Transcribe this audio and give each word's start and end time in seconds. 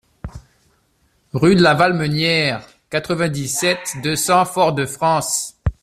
Rue 1.31 1.53
de 1.55 1.61
la 1.61 1.75
Valmenière, 1.75 2.67
quatre-vingt-dix-sept, 2.89 3.97
deux 4.01 4.15
cents 4.15 4.45
Fort-de-France 4.45 5.61